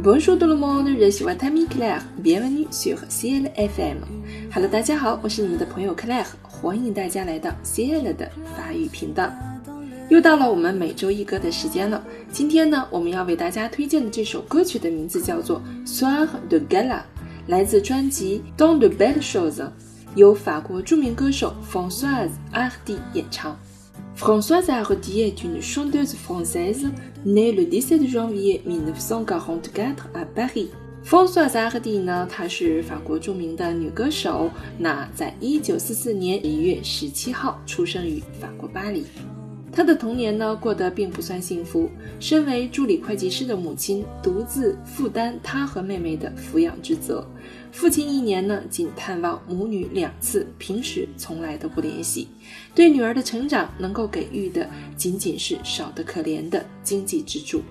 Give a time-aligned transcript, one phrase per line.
[0.00, 2.04] Bonjour tout le monde, je suis votre ami Claire.
[2.22, 3.96] Bienvenue sur CL FM.
[4.54, 9.28] Hello，大家好，我是你们的朋友 Claire，欢迎大家来到 CL 的法语频道。
[10.08, 12.00] 又到了我们每周一歌的时间了。
[12.30, 16.98] 今天呢，我们要为大家推荐的这首歌曲的名字叫做《Soir de Gala》，
[17.48, 19.56] 来自专辑《Dans de Bad Shows》，
[20.14, 23.58] 由法国著名歌手 Françoise Hardy 演唱。
[24.15, 26.89] Françoise Hardy est une chanteuse française
[27.25, 30.69] née le 17 janvier 1944 à Paris.
[31.03, 34.49] Françoise Hardy 呢，她是法国着名的女歌手。
[34.79, 39.03] 那在1944年1月17号出生于法国巴黎。
[39.72, 41.88] 他的童年呢过得并不算幸福。
[42.18, 47.26] 身为助理会计师的母亲，独自负担她和妹妹的抚养之责。
[47.70, 52.28] 父亲一年呢仅探望母女两次，平时从来都不联系。
[52.74, 57.62] 对女儿的成长，能够给予的仅仅是少得可怜的经济支柱。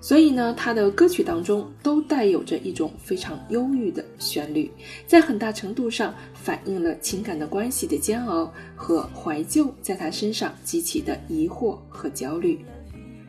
[0.00, 4.70] 所以呢，他的歌曲当中都带有着一种非常忧郁的旋律，
[5.06, 12.64] 在很大程度上反映了情感的关系的煎熬和怀旧，在他身上激起的疑惑和焦虑。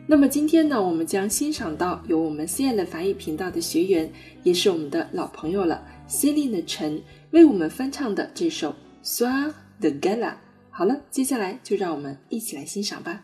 [0.06, 4.10] 那么今天呢，我们将欣赏到由我们 C L 法语频道的学员，
[4.42, 8.70] 也是我们的老朋友了，Celine 的陈为我们翻唱的这首
[9.04, 10.30] 《Soir de Gala》。
[10.70, 13.22] 好了，接下来就让我们一起来欣赏吧。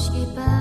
[0.00, 0.59] Khi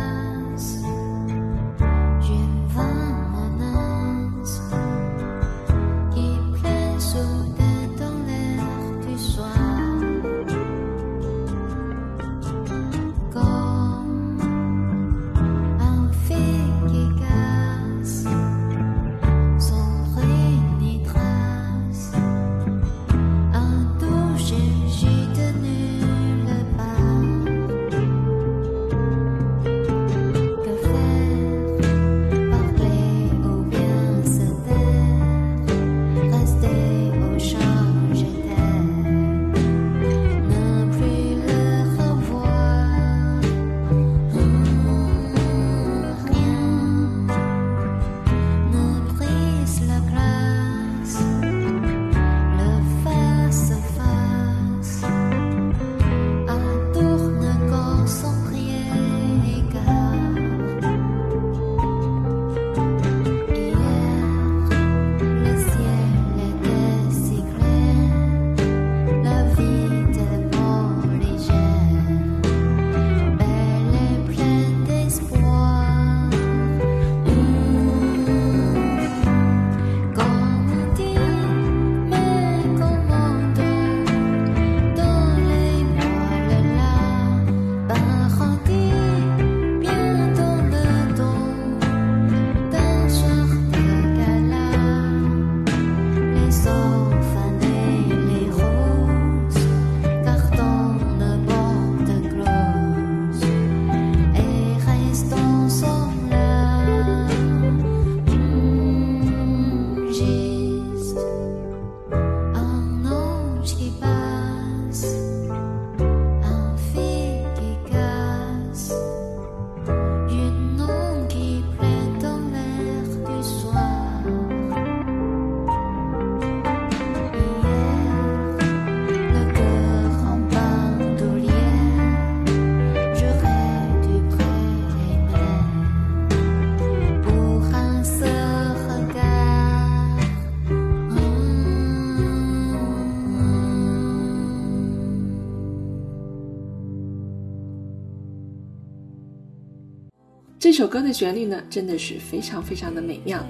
[150.69, 153.43] 这首歌的旋律呢，真的是非常非常的美妙。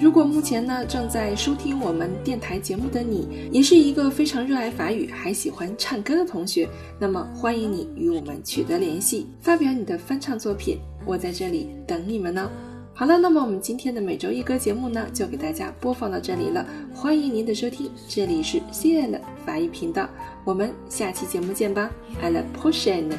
[0.00, 6.66] 如果目前呢正在收听我们电台节目的你，也是一个非常热爱法语还喜欢唱歌的同学，
[6.98, 12.50] 那么欢迎你与我们取得联系，发表你的翻唱作品，我在这里等你们呢。
[12.94, 16.66] 好了，那么我们今天的每周一歌节目呢，就给大家播放到这里了。
[16.94, 20.08] 欢迎您的收听，这里是 C L 法语频道，
[20.42, 21.90] 我们下期节目见吧。
[22.22, 23.12] À la prochaine。